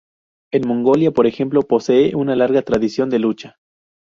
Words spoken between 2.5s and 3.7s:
tradición de lucha.